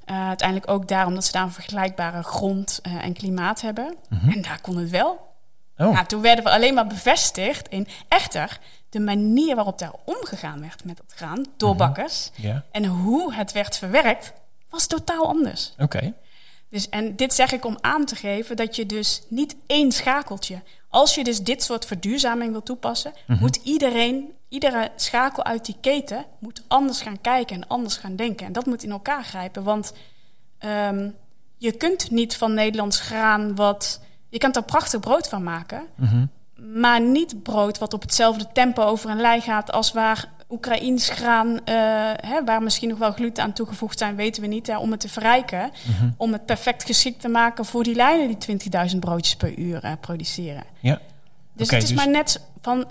[0.04, 3.96] Uiteindelijk ook daarom dat ze daar een vergelijkbare grond en klimaat hebben.
[4.08, 4.30] Mhm.
[4.30, 5.30] En daar kon het wel.
[5.76, 8.58] Oh, Nou, toen werden we alleen maar bevestigd in echter
[8.92, 11.78] de manier waarop daar omgegaan werd met dat graan door Mhm.
[11.78, 12.30] bakkers.
[12.70, 14.32] En hoe het werd verwerkt,
[14.70, 15.74] was totaal anders.
[15.78, 16.12] Oké.
[16.68, 20.62] Dus, en dit zeg ik om aan te geven dat je dus niet één schakeltje.
[20.88, 26.24] Als je dus dit soort verduurzaming wil toepassen, moet iedereen, iedere schakel uit die keten,
[26.38, 28.46] moet anders gaan kijken en anders gaan denken.
[28.46, 29.62] En dat moet in elkaar grijpen.
[29.62, 29.92] Want
[30.58, 31.10] ehm,
[31.56, 34.00] je kunt niet van Nederlands graan wat.
[34.28, 35.86] Je kunt er prachtig brood van maken.
[35.94, 36.26] Mhm.
[36.74, 41.64] Maar niet brood wat op hetzelfde tempo over een lei gaat als waar Oekraïns graan,
[41.64, 41.74] eh,
[42.20, 45.00] hè, waar misschien nog wel gluten aan toegevoegd zijn, weten we niet, hè, om het
[45.00, 45.70] te verrijken.
[45.98, 46.10] Mhm.
[46.16, 49.92] Om het perfect geschikt te maken voor die lijnen die 20.000 broodjes per uur eh,
[50.00, 50.64] produceren.
[50.80, 51.00] Ja.
[51.52, 52.86] Dus het is dus- maar net van,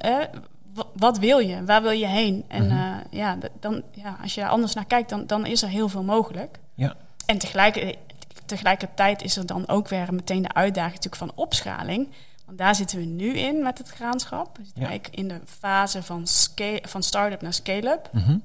[0.93, 1.63] wat wil je?
[1.65, 2.43] Waar wil je heen?
[2.47, 2.77] En Mhm.
[2.77, 5.89] eh, ja, dan, ja, als je daar anders naar kijkt, dan, dan is er heel
[5.89, 6.59] veel mogelijk.
[6.75, 6.95] Ja.
[7.25, 7.97] En tegelijk,
[8.45, 12.07] tegelijkertijd is er dan ook weer meteen de uitdaging natuurlijk van opschaling.
[12.51, 14.57] Want daar zitten we nu in met het graanschap.
[14.57, 14.87] We zitten Ja.
[14.89, 18.09] eigenlijk in de fase van, scale, van start-up naar scale-up.
[18.11, 18.37] Mhm.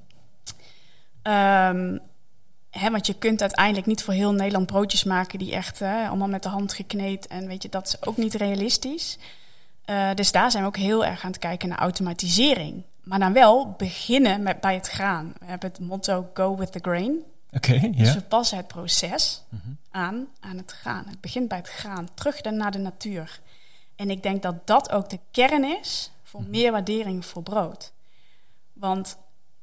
[1.23, 1.99] Ehm,
[2.71, 6.29] hè, want je kunt uiteindelijk niet voor heel Nederland broodjes maken die echt hè, allemaal
[6.29, 7.27] met de hand gekneed.
[7.27, 9.19] En weet je, dat is ook niet realistisch.
[9.85, 12.83] Eh, dus daar zijn we ook heel erg aan het kijken naar automatisering.
[13.03, 15.33] Maar dan wel beginnen met, bij het graan.
[15.38, 17.16] We hebben het motto Go with the grain.
[17.53, 19.61] Oké, Dus we passen het proces Mhm.
[19.90, 21.05] aan aan het graan.
[21.09, 23.40] Het begint bij het graan, terug naar de natuur.
[23.97, 26.51] En ik denk dat dat ook de kern is voor Mhm.
[26.51, 27.93] meer waardering voor brood.
[28.73, 29.17] Want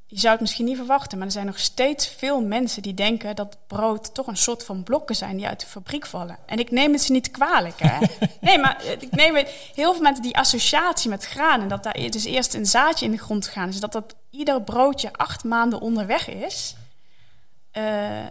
[0.06, 3.36] je zou het misschien niet verwachten, maar er zijn nog steeds veel mensen die denken
[3.36, 6.38] dat brood toch een soort van blokken zijn die uit de fabriek vallen.
[6.46, 7.98] En ik neem het ze niet kwalijk, hè?
[8.40, 11.96] nee, maar ik neem het heel veel mensen die associatie met graan en dat daar
[11.98, 15.44] e- dus eerst een zaadje in de grond gegaan is, dat dat ieder broodje acht
[15.44, 16.74] maanden onderweg is.
[17.70, 18.26] eh,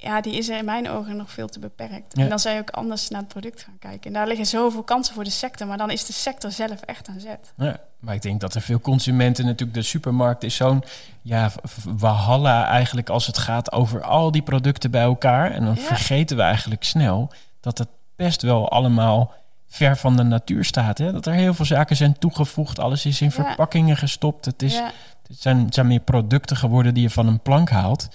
[0.00, 2.16] ja, die is er in mijn ogen nog veel te beperkt.
[2.16, 2.22] Ja.
[2.22, 4.00] En dan zou je ook anders naar het product gaan kijken.
[4.02, 7.08] En daar liggen zoveel kansen voor de sector, maar dan is de sector zelf echt
[7.08, 7.52] aan zet.
[7.56, 9.74] Ja, maar ik denk dat er veel consumenten natuurlijk...
[9.78, 10.84] De supermarkt is zo'n
[11.22, 11.50] ja,
[11.84, 15.50] walhalla eigenlijk als het gaat over al die producten bij elkaar.
[15.50, 15.80] En dan Ja.
[15.80, 17.30] vergeten we eigenlijk snel
[17.60, 19.32] dat het best wel allemaal
[19.68, 20.98] ver van de natuur staat.
[20.98, 21.12] Hè?
[21.12, 22.78] Dat er heel veel zaken zijn toegevoegd.
[22.78, 23.32] Alles is in Ja.
[23.32, 24.44] verpakkingen gestopt.
[24.44, 24.92] Het, is, het,
[25.40, 28.08] zijn, het zijn meer producten geworden die je van een plank haalt...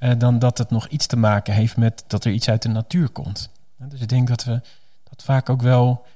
[0.00, 2.68] eh, dan dat het nog iets te maken heeft met dat er iets uit de
[2.68, 3.50] natuur komt.
[3.76, 4.60] Dus ik denk dat we
[5.08, 6.06] dat vaak ook wel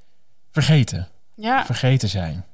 [0.51, 2.45] vergeten ja, vergeten zijn.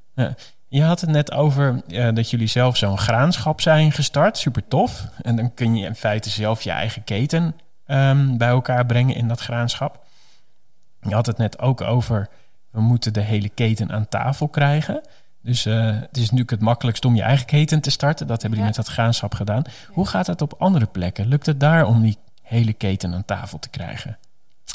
[0.68, 4.38] Je had het net over eh, dat jullie zelf zo'n graanschap zijn gestart.
[4.38, 5.04] Super tof.
[5.22, 7.54] En dan kun je in feite zelf je eigen keten
[7.86, 10.04] ehm, bij elkaar brengen in dat graanschap.
[11.00, 12.28] Je had het net ook over,
[12.70, 15.00] we moeten de hele keten aan tafel krijgen.
[15.42, 18.26] Dus eh, het is natuurlijk het makkelijkst om je eigen keten te starten.
[18.26, 18.76] Dat hebben jullie Ja.
[18.78, 19.62] met dat graanschap gedaan.
[19.88, 21.26] Hoe gaat het op andere plekken?
[21.26, 24.18] Lukt het daar om die hele keten aan tafel te krijgen?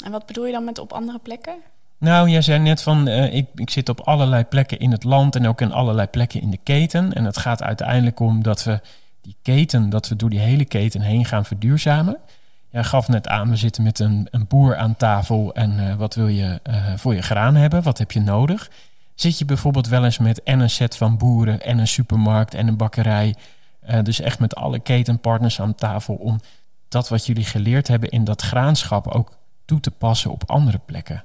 [0.04, 1.54] En wat bedoel je dan met op andere plekken?
[1.98, 5.36] Nou, jij zei net van, eh, ik, ik zit op allerlei plekken in het land
[5.36, 7.12] en ook in allerlei plekken in de keten.
[7.12, 8.80] En het gaat uiteindelijk om dat we
[9.20, 12.16] die keten, dat we door die hele keten heen gaan verduurzamen.
[12.70, 16.14] Jij gaf net aan, we zitten met een, een boer aan tafel en eh, wat
[16.14, 16.60] wil je
[16.96, 17.82] voor je graan hebben?
[17.82, 18.70] Wat heb je nodig?
[19.16, 22.68] Zit je bijvoorbeeld wel eens met en een set van boeren en een supermarkt en
[22.68, 23.34] een bakkerij,
[23.80, 26.40] eh, dus echt met alle ketenpartners aan tafel om
[26.88, 31.24] dat wat jullie geleerd hebben in dat graanschap ook toe te passen op andere plekken?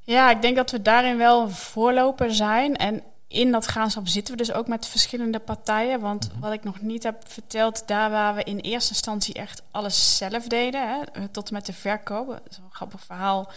[0.00, 2.76] Ja, ik denk dat we daarin wel een voorloper zijn.
[2.76, 6.00] En in dat graanschap zitten we dus ook met verschillende partijen.
[6.00, 10.16] Want wat ik nog niet heb verteld, daar waar we in eerste instantie echt alles
[10.16, 12.26] zelf deden, hè, tot en met de verkoop.
[12.26, 13.50] Dat is een grappig verhaal.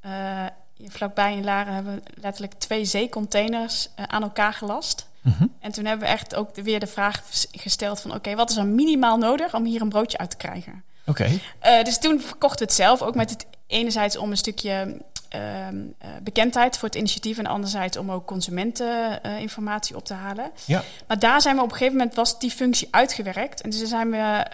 [0.00, 0.46] Eh,
[0.78, 5.06] vlakbij in Laren hebben we letterlijk twee zeecontainers eh, aan elkaar gelast.
[5.20, 5.46] Mhm.
[5.60, 8.14] En toen hebben we echt ook weer de vraag gesteld van...
[8.14, 10.82] oké, wat is er minimaal nodig om hier een broodje uit te krijgen?
[11.06, 11.40] Oké.
[11.58, 13.02] Eh, dus toen verkochten we het zelf.
[13.02, 17.38] Ook met het enerzijds om een stukje ehm, eh, bekendheid voor het initiatief.
[17.38, 20.50] En anderzijds om ook consumenteninformatie op te halen.
[20.64, 20.82] Ja.
[21.06, 23.60] Maar daar zijn we op een gegeven moment was die functie uitgewerkt.
[23.60, 24.44] En dus zijn we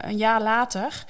[0.00, 1.04] een jaar later.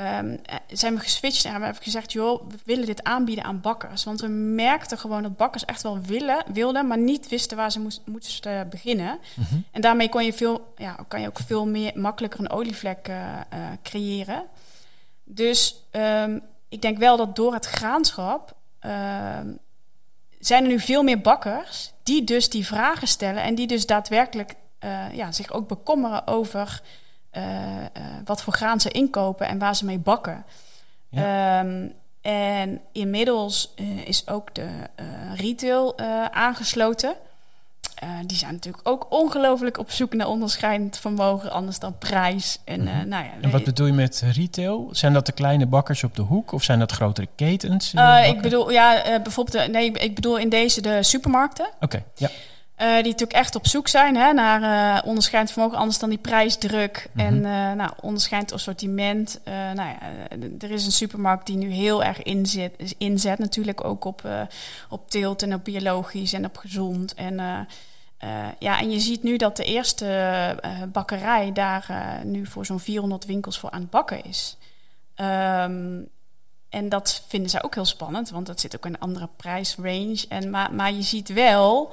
[0.00, 3.60] Ehm, eh, zijn we geswitcht en hebben we gezegd: joh, we willen dit aanbieden aan
[3.60, 4.04] bakkers.
[4.04, 7.80] Want we merkten gewoon dat bakkers echt wel willen, wilden, maar niet wisten waar ze
[7.80, 9.18] moest, moesten beginnen.
[9.34, 9.60] Mhm.
[9.70, 13.40] En daarmee kon je, veel, ja, kan je ook veel meer makkelijker een olievlek eh,
[13.40, 14.42] eh, creëren.
[15.24, 19.48] Dus ehm, ik denk wel dat door het graanschap ehm,
[20.38, 24.54] zijn er nu veel meer bakkers die dus die vragen stellen en die dus daadwerkelijk
[24.78, 27.09] eh, ja, zich ook bekommeren over eh, eh,
[28.24, 30.44] wat voor graan ze inkopen en waar ze mee bakken.
[31.14, 31.86] Ehm,
[32.20, 35.04] en inmiddels eh, is ook de eh,
[35.36, 37.14] retail eh, aangesloten.
[37.94, 42.58] Eh, die zijn natuurlijk ook ongelooflijk op zoek naar onderscheidend vermogen, anders dan prijs.
[42.64, 43.08] En, eh, Mhm.
[43.08, 44.88] nou ja, En wat bedoel je met retail?
[44.92, 47.94] Zijn dat de kleine bakkers op de hoek of zijn dat grotere ketens?
[47.94, 51.68] Eh, ik bedoel, ja, eh, bijvoorbeeld, de, nee, ik bedoel in deze de supermarkten.
[51.80, 52.28] Oké, ja.
[52.86, 57.08] Die natuurlijk echt op zoek zijn hè, naar uh, onderscheidend vermogen, anders dan die prijsdruk
[57.12, 57.26] Mhm.
[57.26, 59.40] en uh, nou, onderscheidend assortiment.
[59.44, 59.98] Nou ja,
[60.58, 64.28] er is een supermarkt die nu heel erg inzet, inzet natuurlijk ook op,
[64.88, 67.14] op teelt en op biologisch en op gezond.
[67.14, 67.34] En,
[68.58, 70.56] ja, en je ziet nu dat de eerste
[70.92, 71.86] bakkerij daar
[72.24, 74.56] nu voor zo'n 400 winkels voor aan het bakken is.
[75.16, 76.08] Um,
[76.70, 80.24] en dat vinden zij ook heel spannend, want dat zit ook in een andere prijsrange.
[80.28, 81.92] En, maar, maar je ziet wel,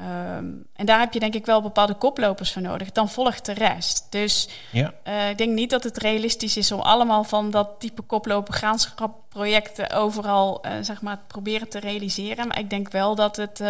[0.00, 3.52] um, en daar heb je denk ik wel bepaalde koplopers voor nodig, dan volgt de
[3.52, 4.06] rest.
[4.10, 4.92] Dus ja.
[5.04, 9.90] uh, ik denk niet dat het realistisch is om allemaal van dat type koploper graanschapprojecten
[9.90, 12.48] overal uh, zeg maar, proberen te realiseren.
[12.48, 13.66] Maar ik denk wel dat het, uh,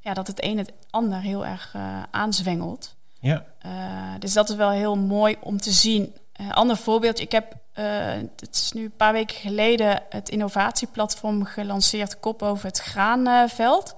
[0.00, 1.74] ja, dat het een het ander heel erg
[2.10, 2.94] aanzwengelt.
[3.20, 3.44] Ja.
[4.18, 6.14] dus dat is wel heel mooi om te zien.
[6.36, 11.44] Een ander voorbeeld, ik heb uh, het is nu een paar weken geleden het innovatieplatform
[11.44, 13.94] gelanceerd Kop over het graanveld.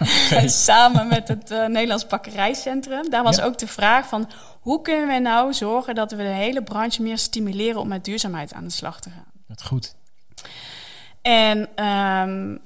[0.00, 0.48] Okay.
[0.68, 3.10] Samen met het uh, Nederlands Bakkerijcentrum.
[3.10, 3.44] Daar was ja.
[3.44, 7.18] ook de vraag van hoe kunnen we nou zorgen dat we de hele branche meer
[7.18, 9.32] stimuleren om met duurzaamheid aan de slag te gaan.
[9.46, 9.94] Dat goed.
[11.22, 12.60] En um,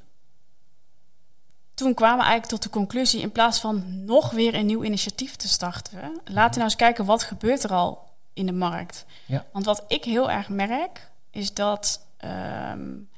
[1.74, 5.36] toen kwamen we eigenlijk tot de conclusie, in plaats van nog weer een nieuw initiatief
[5.36, 9.06] te starten, laten we nou eens kijken wat gebeurt er al in de markt.
[9.26, 9.44] Ja.
[9.52, 13.08] Want wat ik heel erg merk, is dat um,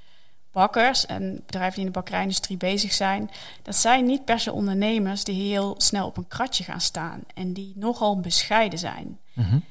[0.52, 3.31] bakkers en bedrijven die in de bakkerijindustrie bezig zijn,
[3.62, 7.52] dat zijn niet per se ondernemers die heel snel op een kratje gaan staan en
[7.52, 9.18] die nogal bescheiden zijn.
[9.33, 9.64] Mm -hmm.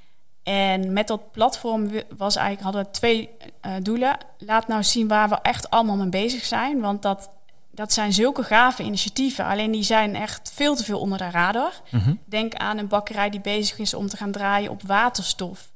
[0.43, 3.29] En met dat platform was eigenlijk, hadden we twee
[3.65, 4.17] uh, doelen.
[4.37, 6.79] Laat nou zien waar we echt allemaal mee bezig zijn.
[6.79, 7.29] Want dat,
[7.75, 9.45] dat zijn zulke gave initiatieven.
[9.45, 11.73] Alleen die zijn echt veel te veel onder de radar.
[11.91, 12.19] Mm -hmm.
[12.25, 15.73] Denk aan een bakkerij die bezig is om te gaan draaien op waterstof.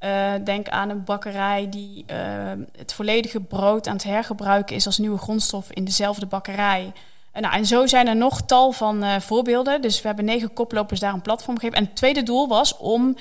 [0.00, 2.16] Uh, denk aan een bakkerij die uh,
[2.76, 6.92] het volledige brood aan het hergebruiken is als nieuwe grondstof in dezelfde bakkerij.
[7.38, 9.82] En, nou, en zo zijn er nog tal van uh, voorbeelden.
[9.82, 11.78] Dus we hebben negen koplopers daar een platform gegeven.
[11.78, 13.16] En het tweede doel was om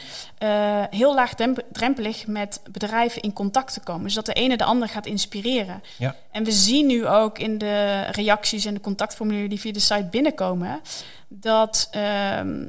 [0.90, 4.10] heel laagdrempelig met bedrijven in contact te komen.
[4.10, 5.84] Zodat de ene de ander gaat inspireren.
[5.98, 6.16] Ja.
[6.32, 10.08] En we zien nu ook in de reacties en de contactformulieren die via de site
[10.12, 10.82] binnenkomen...
[11.28, 12.66] dat ehm,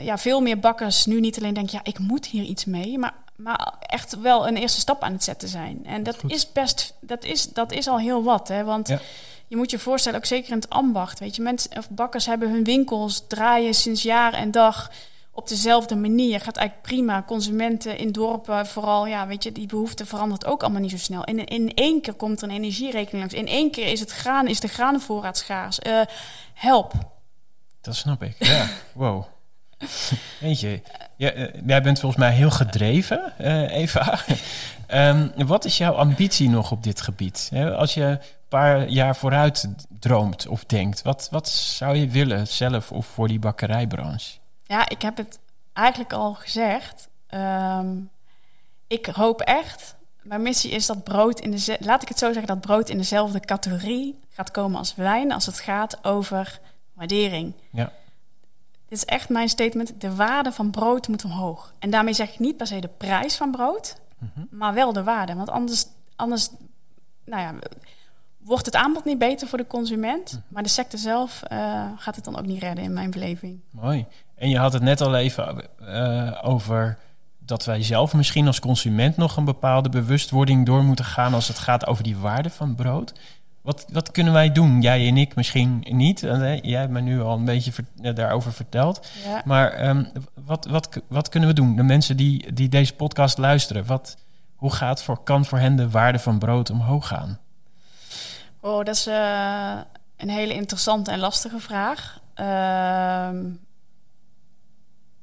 [0.00, 1.78] ja, veel meer bakkers nu niet alleen denken...
[1.84, 5.24] ja, ik moet hier iets mee, maar maar echt wel een eerste stap aan het
[5.24, 5.86] zetten zijn.
[5.86, 8.48] En dat is best, dat is, dat is al heel wat.
[8.48, 8.64] Hè?
[8.64, 9.00] Want Ja.
[9.48, 12.50] Je moet je voorstellen, ook zeker in het ambacht, weet je, mensen of bakkers hebben
[12.50, 14.90] hun winkels, draaien sinds jaar en dag
[15.36, 16.40] op dezelfde manier.
[16.40, 17.22] Gaat eigenlijk prima.
[17.26, 21.24] Consumenten in dorpen, vooral, ja, weet je, die behoefte verandert ook allemaal niet zo snel.
[21.24, 23.34] En in één keer komt er een energierekening langs.
[23.34, 25.78] In één keer is het graan, is de graanvoorraad schaars.
[25.78, 26.00] Eh,
[26.54, 26.92] help.
[27.80, 28.36] Dat snap ik.
[28.38, 29.24] Ja, wow.
[30.40, 30.82] Eentje.
[31.16, 34.18] Ja, eh, jij bent volgens mij heel gedreven, eh, Eva.
[34.86, 37.50] Ehm, wat is jouw ambitie nog op dit gebied?
[37.76, 43.06] Als je paar jaar vooruit droomt of denkt, wat, wat zou je willen zelf of
[43.06, 44.38] voor die bakkerijbranche?
[44.64, 45.38] Ja, ik heb het
[45.72, 47.08] eigenlijk al gezegd.
[47.26, 47.96] Ehm,
[48.86, 49.94] ik hoop echt.
[50.22, 52.96] Mijn missie is dat brood in de laat ik het zo zeggen dat brood in
[52.96, 56.60] dezelfde categorie gaat komen als wijn als het gaat over
[56.92, 57.54] waardering.
[57.72, 57.92] Ja.
[58.88, 60.00] Dit is echt mijn statement.
[60.00, 61.72] De waarde van brood moet omhoog.
[61.78, 64.44] En daarmee zeg ik niet per se de prijs van brood, Mhm.
[64.50, 65.34] maar wel de waarde.
[65.34, 66.48] Want anders, anders
[67.24, 67.54] nou ja,
[68.46, 72.24] wordt het aanbod niet beter voor de consument, maar de sector zelf eh, gaat het
[72.24, 73.60] dan ook niet redden in mijn beleving.
[73.70, 74.06] Mooi.
[74.34, 76.98] En je had het net al even eh, over
[77.38, 81.58] dat wij zelf misschien als consument nog een bepaalde bewustwording door moeten gaan als het
[81.58, 83.12] gaat over die waarde van brood.
[83.62, 84.80] Wat, wat kunnen wij doen?
[84.80, 86.20] Jij en ik misschien niet.
[86.20, 89.06] Jij hebt me nu al een beetje eh, daarover verteld.
[89.24, 89.42] Ja.
[89.44, 90.04] Maar ehm,
[90.44, 91.76] wat, wat, wat kunnen we doen?
[91.76, 94.16] De mensen die, die deze podcast luisteren, wat,
[94.56, 97.38] hoe gaat voor, kan voor hen de waarde van brood omhoog gaan?
[98.66, 99.78] Oh, dat is eh,
[100.16, 102.20] een hele interessante en lastige vraag.
[102.34, 103.50] Ehm,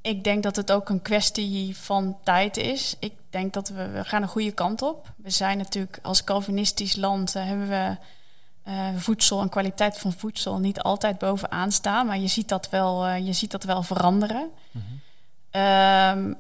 [0.02, 2.96] ik denk dat het ook een kwestie van tijd is.
[3.00, 5.14] Ik denk dat we, we gaan een goede kant op.
[5.16, 7.98] We zijn natuurlijk als Calvinistisch land eh, hebben we
[8.64, 13.08] eh, voedsel en kwaliteit van voedsel niet altijd bovenaan staan, maar je ziet dat wel,
[13.08, 14.52] je ziet dat wel veranderen.
[15.50, 16.34] Ehm,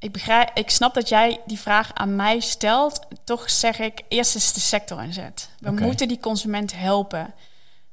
[0.00, 3.06] ik, begrijp, ik snap dat jij die vraag aan mij stelt.
[3.24, 5.50] Toch zeg ik, eerst is de sector inzet.
[5.58, 7.34] We moeten die consument helpen.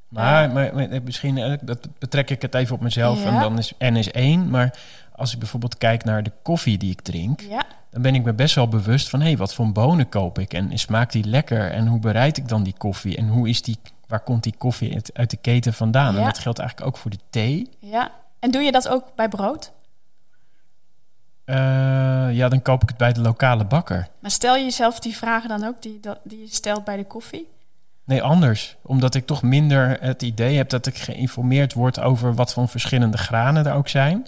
[0.08, 3.74] Maar, maar, maar misschien eh, dat betrek ik het even op mezelf en dan is
[3.80, 4.50] N is één.
[4.50, 4.80] Maar
[5.16, 8.34] als ik bijvoorbeeld kijk naar de koffie die ik drink, Ja, dan ben ik me
[8.34, 11.72] best wel bewust van hé, hey, wat voor bonen koop ik en smaakt die lekker
[11.72, 14.94] en hoe bereid ik dan die koffie en hoe is die, waar komt die koffie
[14.94, 16.18] uit, uit de keten vandaan?
[16.18, 17.70] En dat geldt eigenlijk ook voor de thee.
[17.80, 18.12] ja.
[18.40, 19.72] En doe je dat ook bij brood?
[21.48, 21.56] Eh,
[22.32, 24.08] ja, dan koop ik het bij de lokale bakker.
[24.20, 27.48] Maar stel je jezelf die vragen dan ook die, die je stelt bij de koffie?
[28.06, 28.76] Nee, anders.
[28.82, 33.18] Omdat ik toch minder het idee heb dat ik geïnformeerd word over wat voor verschillende
[33.18, 34.28] granen er ook zijn.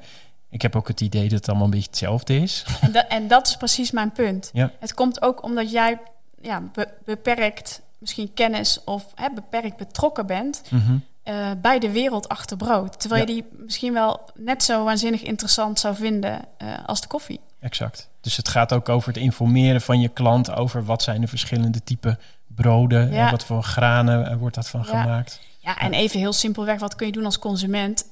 [0.49, 2.65] Ik heb ook het idee dat het allemaal een beetje hetzelfde is.
[2.81, 4.49] En, da- en dat is precies mijn punt.
[4.53, 4.71] Ja.
[4.79, 5.99] Het komt ook omdat jij
[6.41, 10.97] ja, be- beperkt misschien kennis of hè, beperkt betrokken bent Mhm.
[11.29, 12.99] Eh, bij de wereld achter brood.
[12.99, 17.39] Terwijl je die misschien wel net zo waanzinnig interessant zou vinden eh, als de koffie.
[17.59, 18.09] Exact.
[18.21, 21.83] Dus het gaat ook over het informeren van je klant over wat zijn de verschillende
[21.83, 23.11] typen broden.
[23.11, 23.25] Ja.
[23.25, 25.01] En wat voor granen eh, wordt dat van Ja.
[25.01, 25.39] gemaakt.
[25.59, 28.05] Ja, en even heel simpelweg, wat kun je doen als consument?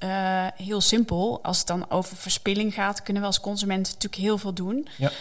[0.56, 4.54] Heel simpel, als het dan over verspilling gaat, kunnen we als consument natuurlijk heel veel
[4.54, 4.88] doen.
[4.98, 5.12] Ja.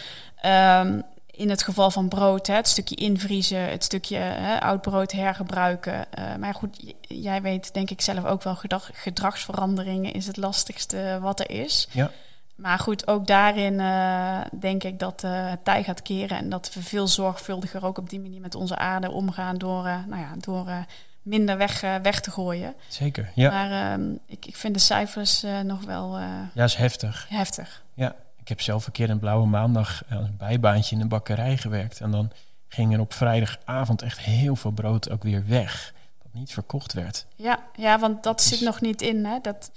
[0.40, 1.00] Ehm,
[1.37, 6.12] in het geval van brood, hè, het stukje invriezen, het stukje hè, oud brood hergebruiken.
[6.12, 8.59] Eh, maar goed, jij weet denk ik zelf ook wel,
[8.92, 11.88] gedragsveranderingen is het lastigste wat er is.
[11.90, 12.11] Ja.
[12.55, 16.70] Maar goed, ook daarin eh, denk ik dat eh, het tij gaat keren en dat
[16.75, 20.33] we veel zorgvuldiger ook op die manier met onze aarde omgaan door, eh, nou ja,
[20.38, 20.79] door eh,
[21.22, 22.75] minder weg, eh, weg te gooien.
[22.88, 23.31] Zeker.
[23.35, 27.27] Ja, Maar ehm, ik, ik vind de cijfers eh, nog wel eh, ja is heftig.
[27.29, 27.83] heftig.
[27.94, 28.14] Ja,
[28.46, 32.00] ik heb zelf een keer een blauwe maandag als bijbaantje in een bakkerij gewerkt.
[32.00, 32.30] En dan
[32.68, 35.92] ging er op vrijdagavond echt heel veel brood ook weer weg.
[36.22, 37.26] Dat niet verkocht werd.
[37.37, 39.24] Ja, ja want dat Dus- zit nog niet in.
[39.24, 39.38] Hè?
[39.42, 39.70] Dat,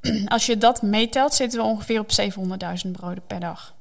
[0.26, 2.10] als je dat meetelt, zitten we ongeveer op
[2.84, 3.74] 700.000 broden per dag.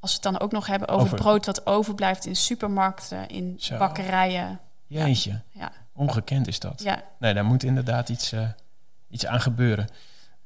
[0.00, 3.54] Als we het dan ook nog hebben over, Over- brood wat overblijft in supermarkten, in
[3.58, 3.78] Zo.
[3.78, 4.60] bakkerijen.
[4.86, 6.82] Jeetje, Ja, ongekend is dat.
[6.82, 7.02] ja.
[7.18, 8.48] Nee, daar moet inderdaad iets, eh,
[9.10, 9.88] iets aan gebeuren.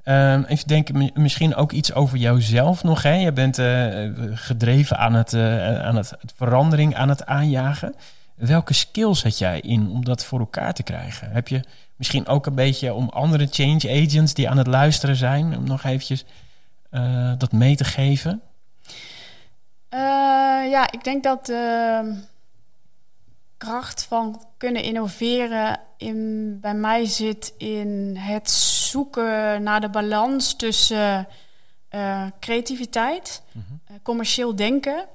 [0.04, 3.02] Ehm, even denken, mi- misschien ook iets over jouzelf nog.
[3.02, 3.14] Hè?
[3.14, 7.94] Je bent eh, gedreven aan, het, eh, aan het, verandering, aan het aanjagen.
[8.34, 11.30] Welke skills heb jij in om dat voor elkaar te krijgen?
[11.30, 11.60] Heb je
[11.96, 15.84] misschien ook een beetje om andere change agents die aan het luisteren zijn, om nog
[15.84, 16.24] eventjes
[16.90, 18.40] eh, dat mee te geven?
[20.70, 22.14] Ja, ik denk dat de
[23.56, 28.50] kracht van kunnen innoveren in, bij mij zit in het
[28.98, 31.28] zoeken naar de balans tussen
[31.88, 33.64] eh, creativiteit, Mhm.
[33.84, 35.06] eh, commercieel denken,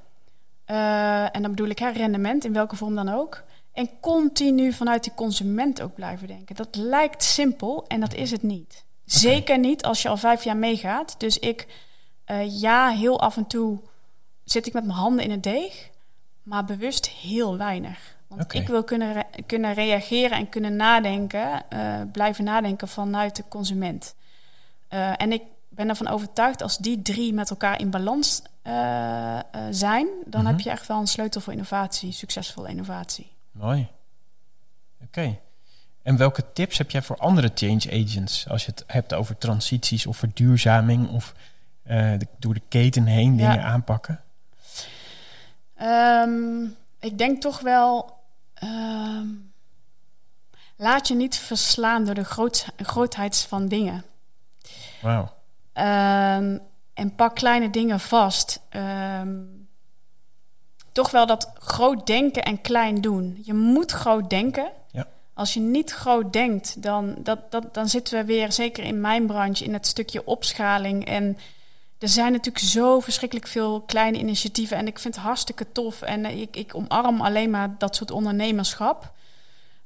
[0.65, 3.43] eh, en dan bedoel ik hè, rendement, in welke vorm dan ook.
[3.73, 6.55] En continu vanuit die consument ook blijven denken.
[6.55, 8.83] Dat lijkt simpel en dat is het niet.
[9.05, 11.15] Zeker niet als je al vijf jaar meegaat.
[11.17, 11.67] Dus ik,
[12.25, 13.79] eh, ja, heel af en toe
[14.43, 15.89] zit ik met mijn handen in het deeg,
[16.43, 18.17] maar bewust heel weinig.
[18.27, 24.15] Want ik wil kunnen, kunnen reageren en kunnen nadenken, eh, blijven nadenken vanuit de consument.
[24.87, 30.07] Eh, en ik ben ervan overtuigd, als die drie met elkaar in balans eh, zijn,
[30.25, 30.49] dan Mhm.
[30.51, 33.31] heb je echt wel een sleutel voor innovatie, succesvolle innovatie.
[33.51, 33.87] Mooi.
[35.03, 35.37] Oké.
[36.03, 40.05] En welke tips heb jij voor andere change agents als je het hebt over transities
[40.05, 41.33] of verduurzaming of
[41.83, 43.49] de- door de keten heen Ja.
[43.51, 44.21] dingen aanpakken?
[45.75, 46.63] Ehm,
[46.99, 48.17] ik denk toch wel.
[48.59, 49.27] Ehm,
[50.75, 54.05] laat je niet verslaan door de groot, grootheid van dingen.
[55.01, 55.33] Wauw.
[55.73, 56.57] Ehm,
[56.93, 58.61] en pak kleine dingen vast.
[58.69, 59.37] Ehm,
[60.91, 63.39] toch wel dat groot denken en klein doen.
[63.43, 64.71] Je moet groot denken.
[64.91, 65.07] Ja.
[65.33, 69.27] Als je niet groot denkt, dan, dat, dat, dan zitten we weer, zeker in mijn
[69.27, 71.05] branche, in het stukje opschaling.
[71.05, 71.37] En
[71.99, 74.77] er zijn natuurlijk zo verschrikkelijk veel kleine initiatieven.
[74.77, 76.01] En ik vind het hartstikke tof.
[76.01, 79.13] En eh, ik, ik omarm alleen maar dat soort ondernemerschap.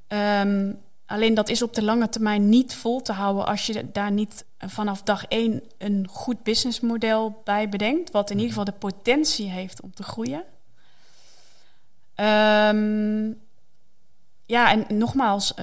[0.07, 0.73] Ehm,
[1.05, 4.45] alleen dat is op de lange termijn niet vol te houden als je daar niet
[4.57, 8.11] vanaf dag één een goed businessmodel bij bedenkt.
[8.11, 10.43] Wat in ieder geval de potentie heeft om te groeien.
[12.15, 13.31] Ehm,
[14.45, 15.53] ja, en nogmaals,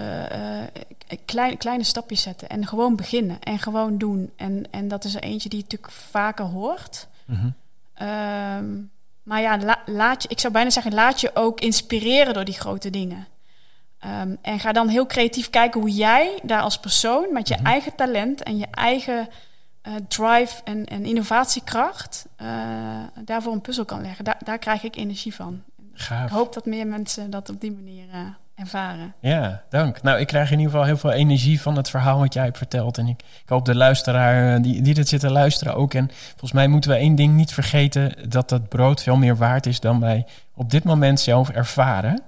[1.24, 4.32] klein, kleine stapjes zetten en gewoon beginnen en gewoon doen.
[4.36, 7.06] En, en dat is er eentje die je natuurlijk vaker hoort.
[7.24, 7.48] Mhm.
[7.94, 8.78] Ehm,
[9.22, 12.54] maar ja, la- laat je, ik zou bijna zeggen, laat je ook inspireren door die
[12.60, 13.26] grote dingen.
[13.98, 17.66] Ehm, en ga dan heel creatief kijken hoe jij daar als persoon met je Mhm.
[17.66, 19.28] eigen talent en je eigen
[19.82, 22.26] eh, drive en, en innovatiekracht
[23.24, 24.24] daarvoor een puzzel kan leggen.
[24.24, 25.62] Daar, daar krijg ik energie van.
[25.94, 28.20] Ik hoop dat meer mensen dat op die manier eh,
[28.60, 29.14] ervaren.
[29.20, 30.02] Ja, dank.
[30.02, 32.58] Nou, ik krijg in ieder geval heel veel energie van het verhaal wat jij hebt
[32.58, 32.98] verteld.
[32.98, 35.94] En ik, ik hoop de luisteraar eh, die, die dit zit te luisteren ook.
[35.94, 39.66] En volgens mij moeten we één ding niet vergeten: dat dat brood veel meer waard
[39.66, 42.22] is dan wij op dit moment zelf ervaren.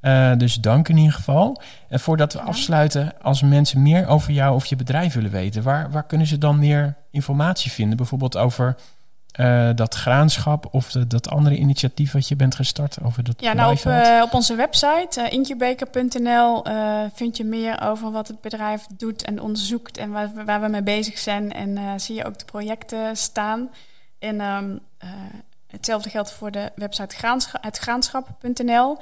[0.00, 1.60] Eh, dus dank in ieder geval.
[1.88, 2.44] En voordat we Ja.
[2.44, 6.38] afsluiten, als mensen meer over jou of je bedrijf willen weten, waar, waar kunnen ze
[6.38, 7.96] dan meer informatie vinden?
[7.96, 8.76] Bijvoorbeeld over
[9.38, 13.52] eh, dat graanschap of de- dat andere initiatief wat je bent gestart over dat Ja,
[13.52, 16.62] nou op, eh, op onze website uh, incubator.nl
[17.14, 20.68] vind je meer over wat het bedrijf doet en onderzoekt en waar, we- waar we
[20.68, 21.52] mee bezig zijn.
[21.52, 23.70] En zie je ook de projecten staan.
[24.18, 25.08] En ehm, eh,
[25.66, 27.16] hetzelfde geldt voor de website
[27.72, 28.98] graanschap.nl.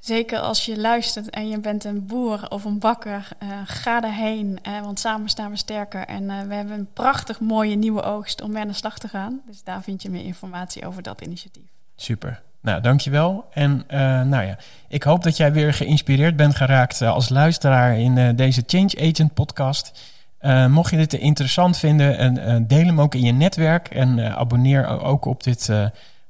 [0.00, 4.58] Zeker als je luistert en je bent een boer of een bakker, uh, ga erheen.
[4.68, 6.06] Uh, want samen staan we sterker.
[6.06, 9.08] En uh, we hebben een prachtig mooie nieuwe oogst om mee aan de slag te
[9.08, 9.40] gaan.
[9.46, 11.62] Dus daar vind je meer informatie over dat initiatief.
[11.96, 12.42] Super.
[12.60, 13.44] Nou, dankjewel.
[13.52, 13.84] En
[14.28, 19.10] nou ja, ik hoop dat jij weer geïnspireerd bent geraakt als luisteraar in deze Change
[19.10, 20.00] Agent podcast.
[20.68, 23.88] mocht je dit interessant vinden, en, deel hem ook in je netwerk.
[23.88, 25.70] En abonneer ook op, dit,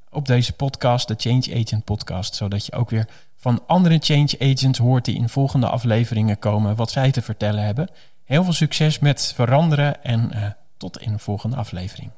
[0.09, 2.35] op deze podcast, de Change Agent podcast.
[2.35, 3.07] Zodat je ook weer
[3.41, 7.89] van andere change agents hoort die in volgende afleveringen komen wat zij te vertellen hebben.
[8.23, 10.45] Heel veel succes met veranderen en uh,
[10.77, 12.11] tot in de volgende aflevering.